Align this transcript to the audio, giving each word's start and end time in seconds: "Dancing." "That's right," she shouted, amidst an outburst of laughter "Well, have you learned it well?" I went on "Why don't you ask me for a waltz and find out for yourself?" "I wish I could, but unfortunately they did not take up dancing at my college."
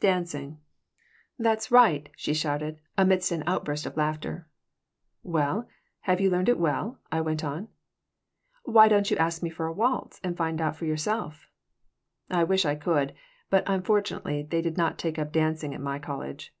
"Dancing." 0.00 0.60
"That's 1.38 1.70
right," 1.70 2.08
she 2.16 2.32
shouted, 2.32 2.80
amidst 2.96 3.30
an 3.30 3.44
outburst 3.46 3.84
of 3.84 3.98
laughter 3.98 4.48
"Well, 5.22 5.68
have 6.00 6.22
you 6.22 6.30
learned 6.30 6.48
it 6.48 6.58
well?" 6.58 7.00
I 7.12 7.20
went 7.20 7.44
on 7.44 7.68
"Why 8.62 8.88
don't 8.88 9.10
you 9.10 9.18
ask 9.18 9.42
me 9.42 9.50
for 9.50 9.66
a 9.66 9.74
waltz 9.74 10.22
and 10.24 10.38
find 10.38 10.58
out 10.58 10.76
for 10.76 10.86
yourself?" 10.86 11.50
"I 12.30 12.44
wish 12.44 12.64
I 12.64 12.76
could, 12.76 13.12
but 13.50 13.62
unfortunately 13.66 14.42
they 14.42 14.62
did 14.62 14.78
not 14.78 14.96
take 14.96 15.18
up 15.18 15.32
dancing 15.32 15.74
at 15.74 15.82
my 15.82 15.98
college." 15.98 16.54